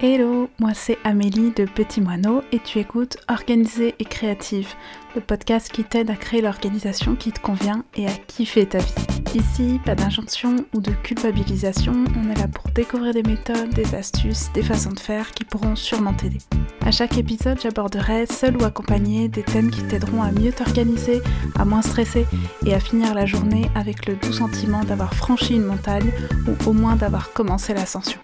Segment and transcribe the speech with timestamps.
[0.00, 4.74] Hello, moi c'est Amélie de Petit Moineau et tu écoutes Organisée et Créative,
[5.16, 8.94] le podcast qui t'aide à créer l'organisation qui te convient et à kiffer ta vie.
[9.34, 14.52] Ici, pas d'injonction ou de culpabilisation, on est là pour découvrir des méthodes, des astuces,
[14.54, 16.38] des façons de faire qui pourront sûrement t'aider.
[16.86, 21.22] À chaque épisode, j'aborderai, seul ou accompagné, des thèmes qui t'aideront à mieux t'organiser,
[21.58, 22.24] à moins stresser
[22.64, 26.12] et à finir la journée avec le doux sentiment d'avoir franchi une montagne
[26.46, 28.20] ou au moins d'avoir commencé l'ascension.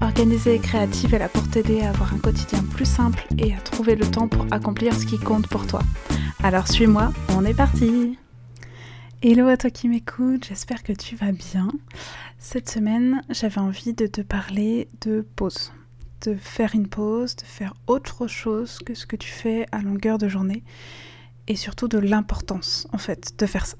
[0.00, 3.58] Organisée et créative, elle a pour t'aider à avoir un quotidien plus simple et à
[3.58, 5.80] trouver le temps pour accomplir ce qui compte pour toi.
[6.42, 8.18] Alors suis-moi, on est parti
[9.20, 11.68] Hello à toi qui m'écoute, j'espère que tu vas bien.
[12.38, 15.72] Cette semaine, j'avais envie de te parler de pause.
[16.20, 20.18] De faire une pause, de faire autre chose que ce que tu fais à longueur
[20.18, 20.62] de journée.
[21.48, 23.76] Et surtout de l'importance, en fait, de faire ça.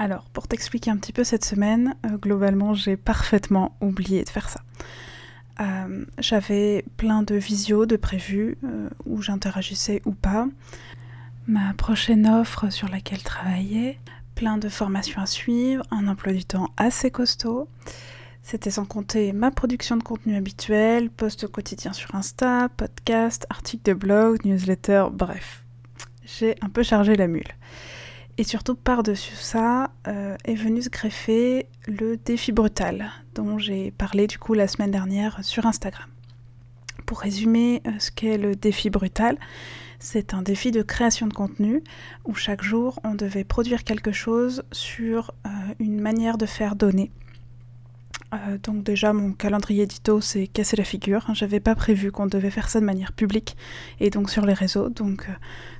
[0.00, 4.48] Alors, pour t'expliquer un petit peu cette semaine, euh, globalement, j'ai parfaitement oublié de faire
[4.48, 4.60] ça.
[5.60, 10.46] Euh, j'avais plein de visios de prévus euh, où j'interagissais ou pas.
[11.48, 13.98] Ma prochaine offre sur laquelle travailler,
[14.36, 17.68] plein de formations à suivre, un emploi du temps assez costaud.
[18.44, 23.94] C'était sans compter ma production de contenu habituel, post quotidien sur Insta, podcast, articles de
[23.94, 25.64] blog, newsletter, bref.
[26.24, 27.52] J'ai un peu chargé la mule.
[28.38, 34.28] Et surtout, par-dessus ça, euh, est venu se greffer le défi brutal, dont j'ai parlé
[34.28, 36.08] du coup la semaine dernière sur Instagram.
[37.04, 39.36] Pour résumer euh, ce qu'est le défi brutal,
[39.98, 41.82] c'est un défi de création de contenu
[42.24, 45.50] où chaque jour on devait produire quelque chose sur euh,
[45.80, 47.10] une manière de faire donner
[48.34, 51.26] euh, donc déjà mon calendrier édito s'est cassé la figure.
[51.32, 53.56] J'avais pas prévu qu'on devait faire ça de manière publique
[54.00, 54.88] et donc sur les réseaux.
[54.90, 55.32] Donc euh,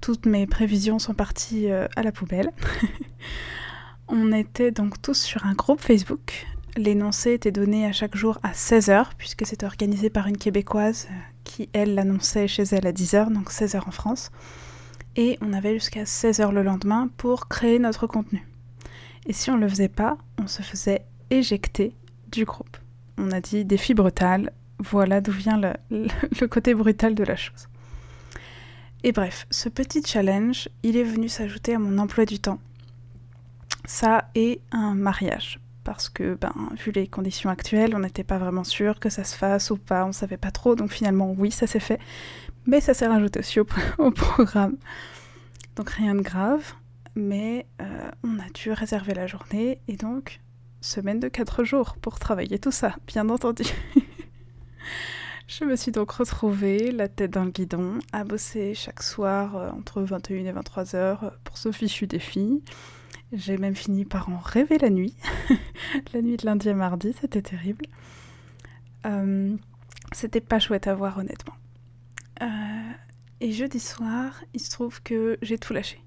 [0.00, 2.50] toutes mes prévisions sont parties euh, à la poubelle.
[4.08, 6.46] On était donc tous sur un groupe Facebook.
[6.76, 11.08] L'énoncé était donné à chaque jour à 16h puisque c'était organisé par une québécoise
[11.44, 14.30] qui elle l'annonçait chez elle à 10h donc 16h en France.
[15.14, 18.46] Et on avait jusqu'à 16h le lendemain pour créer notre contenu.
[19.26, 21.94] Et si on le faisait pas, on se faisait éjecter
[22.32, 22.76] du groupe.
[23.18, 27.68] On a dit défi brutal, voilà d'où vient le, côté brutal de la chose.
[29.04, 32.60] Et bref, ce petit challenge, il est venu s'ajouter à mon emploi du temps.
[33.84, 35.58] Ça et un mariage.
[35.84, 39.36] Parce que, ben, vu les conditions actuelles, on n'était pas vraiment sûr que ça se
[39.36, 41.98] fasse ou pas, on savait pas trop, donc finalement, oui, ça s'est fait.
[42.66, 43.64] Mais ça s'est rajouté aussi au,
[44.12, 44.76] programme.
[45.74, 46.74] Donc rien de grave,
[47.16, 50.40] mais euh, on a dû réserver la journée, et donc
[50.82, 53.64] semaine de 4 jours pour travailler tout ça, bien entendu.
[55.48, 59.70] je me suis donc retrouvée, la tête dans le guidon, à bosser chaque soir euh,
[59.70, 62.62] entre 21 et 23 heures euh, pour ce fichu défi.
[63.32, 65.16] J'ai même fini par en rêver la nuit.
[66.12, 67.86] la nuit de lundi à mardi, c'était terrible.
[69.06, 69.56] Euh,
[70.12, 71.54] c'était pas chouette à voir, honnêtement.
[73.40, 76.02] et jeudi soir, il se trouve que j'ai tout lâché.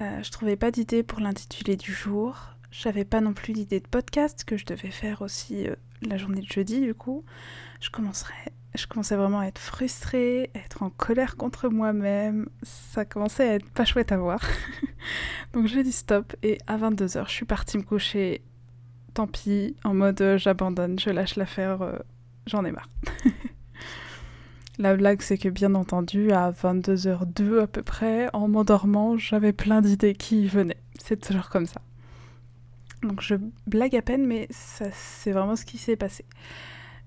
[0.00, 2.57] je trouvais pas d'idée pour l'intitulé du jour.
[2.70, 6.40] J'avais pas non plus d'idée de podcast que je devais faire aussi euh, la journée
[6.40, 7.24] de jeudi du coup.
[7.80, 12.48] Je commençais vraiment à être frustrée, à être en colère contre moi-même.
[12.62, 14.40] Ça commençait à être pas chouette à voir.
[15.52, 18.42] Donc j'ai dit stop et à 22h je suis partie me coucher.
[19.14, 21.98] Tant pis, en mode euh, j'abandonne, je lâche l'affaire, euh,
[22.46, 22.90] j'en ai marre.
[24.78, 29.80] La blague, c'est que bien entendu, à 22h02 à peu près, en m'endormant, j'avais plein
[29.80, 30.80] d'idées qui venaient.
[31.00, 31.80] C'est toujours comme ça.
[33.02, 33.36] Donc je
[33.66, 36.24] blague à peine, mais c'est vraiment ce qui s'est passé.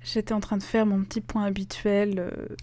[0.04, 2.56] J'étais en train de faire mon petit point habituel euh,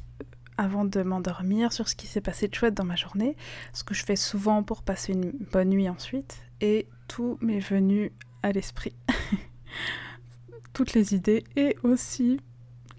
[0.56, 3.36] avant de m'endormir sur ce qui s'est passé de chouette dans ma journée,
[3.72, 8.12] ce que je fais souvent pour passer une bonne nuit ensuite, et tout m'est venu
[8.42, 8.94] à l'esprit.
[10.72, 12.40] Toutes les idées et aussi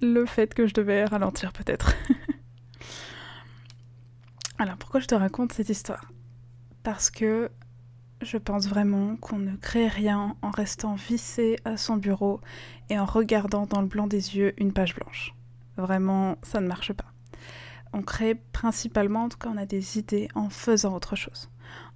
[0.02, 1.94] le fait que je devais ralentir peut-être.
[4.58, 6.12] Alors pourquoi je te raconte cette histoire?
[6.84, 7.50] Parce que
[8.22, 12.42] je pense vraiment qu'on ne crée rien en restant vissé à son bureau
[12.90, 15.34] et en regardant dans le blanc des yeux une page blanche.
[15.78, 17.06] Vraiment, ça ne marche pas.
[17.94, 21.50] On crée principalement, cas, on a des idées en faisant autre chose.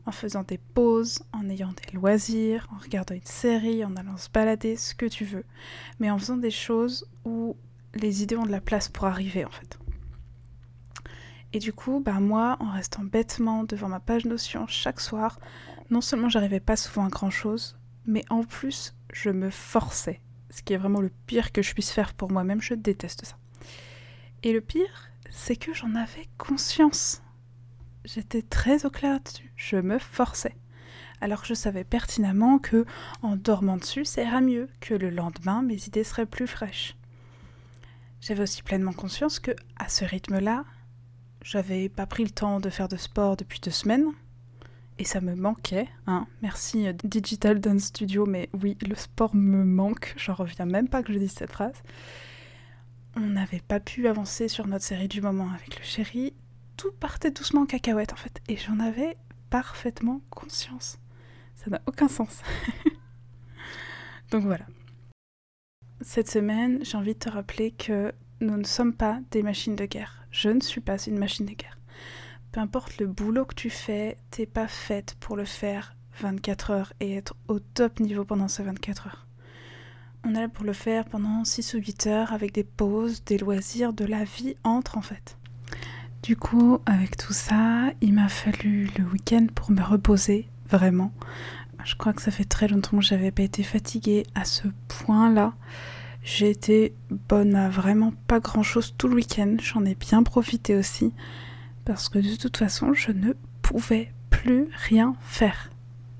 [0.06, 4.30] En faisant des pauses, en ayant des loisirs, en regardant une série, en allant se
[4.30, 5.46] balader, ce que tu veux.
[6.00, 7.56] Mais en faisant des choses où
[7.94, 9.78] les idées ont de la place pour arriver, en fait.
[11.54, 15.40] Et du coup, bah moi, en restant bêtement devant ma page Notion chaque soir,
[15.94, 20.22] non seulement j'arrivais pas souvent à grand chose, mais en plus je me forçais.
[20.50, 23.38] Ce qui est vraiment le pire que je puisse faire pour moi-même, je déteste ça.
[24.42, 27.22] Et le pire, c'est que j'en avais conscience.
[28.06, 30.58] J'étais très au clair dessus, je me forçais.
[31.22, 32.86] Alors je savais pertinemment que,
[33.22, 36.98] en dormant dessus, ça ira mieux, que le lendemain, mes idées seraient plus fraîches.
[38.20, 40.66] J'avais aussi pleinement conscience que, à ce rythme-là,
[41.44, 44.08] j'avais pas pris le temps de faire de sport depuis deux semaines.
[45.04, 45.90] Et ça me manquait.
[46.08, 46.28] Hein.
[46.42, 50.14] Merci euh, Digital Dance Studio, mais oui, le sport me manque.
[50.16, 51.76] J'en reviens même pas que je dise cette phrase.
[53.18, 56.34] On n'avait pas pu avancer sur notre série du moment avec le chéri.
[56.78, 58.40] Tout partait doucement en cacahuète en fait.
[58.48, 59.18] Et j'en avais
[59.50, 61.00] parfaitement conscience.
[61.58, 62.42] Ça n'a aucun sens.
[64.32, 64.68] Donc voilà.
[66.00, 69.84] Cette semaine, j'ai envie de te rappeler que nous ne sommes pas des machines de
[69.84, 70.26] guerre.
[70.32, 71.78] Je ne suis pas une machine de guerre.
[72.54, 76.94] Peu importe le boulot que tu fais, t'es pas faite pour le faire 24 heures
[77.00, 79.26] et être au top niveau pendant ces 24 heures.
[80.24, 83.40] On est là pour le faire pendant 6 ou 8 heures avec des pauses, des
[83.40, 85.40] loisirs, de la vie entre en fait.
[86.22, 91.12] Du coup, avec tout ça, il m'a fallu le week-end pour me reposer, vraiment.
[91.86, 95.56] Je crois que ça fait très longtemps que j'avais pas été fatiguée à ce point-là.
[96.24, 99.56] J'ai été bonne à vraiment pas grand-chose tout le week-end.
[99.60, 101.14] J'en ai bien profité aussi.
[101.86, 105.70] Parce que de toute façon, je ne pouvais plus rien faire.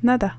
[0.02, 0.36] Nada.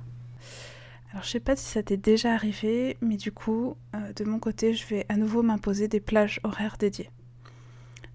[1.11, 4.39] Alors je sais pas si ça t'est déjà arrivé, mais du coup, euh, de mon
[4.39, 7.11] côté, je vais à nouveau m'imposer des plages horaires dédiées.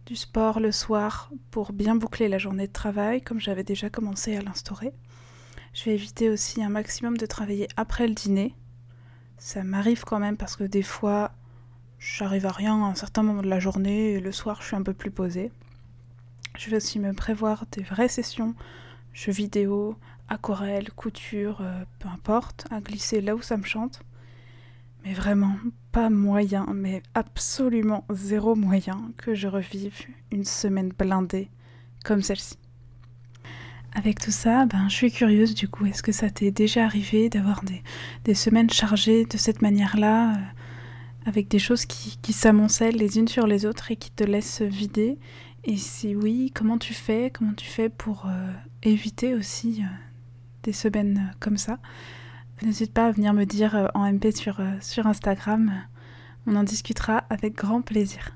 [0.06, 4.36] Du sport le soir pour bien boucler la journée de travail, comme j'avais déjà commencé
[4.36, 4.92] à l'instaurer.
[5.74, 8.54] Je vais éviter aussi un maximum de travailler après le dîner.
[9.38, 11.32] Ça m'arrive quand même parce que des fois,
[12.00, 14.76] j'arrive à rien à un certain moment de la journée et le soir, je suis
[14.76, 15.52] un peu plus posée.
[16.60, 18.54] Je vais aussi me prévoir des vraies sessions,
[19.14, 19.96] jeux vidéo,
[20.28, 24.02] aquarelle, couture, euh, peu importe, à glisser là où ça me chante.
[25.06, 25.56] Mais vraiment,
[25.94, 30.02] pas moyen, mais absolument zéro moyen que je revive
[30.34, 31.50] une semaine blindée
[32.04, 32.58] comme celle-ci.
[33.94, 37.30] Avec tout ça, ben, je suis curieuse du coup, est-ce que ça t'est déjà arrivé
[37.30, 37.62] d'avoir
[38.26, 40.40] des, semaines chargées de cette manière-là, euh,
[41.30, 45.18] avec des choses qui, s'amoncellent les unes sur les autres et qui te laissent vider
[45.64, 48.52] Et si oui, comment tu fais Comment tu fais pour euh,
[48.84, 49.88] éviter aussi euh,
[50.64, 51.78] des semaines comme ça
[52.62, 55.72] N'hésite pas à venir me dire en MP sur, sur Instagram,
[56.46, 58.36] on en discutera avec grand plaisir.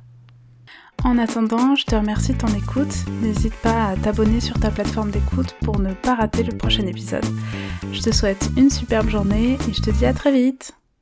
[1.04, 2.96] En attendant, je te remercie de ton écoute.
[3.22, 7.26] N'hésite pas à t'abonner sur ta plateforme d'écoute pour ne pas rater le prochain épisode.
[7.92, 10.74] Je te souhaite une superbe journée et je te dis à très vite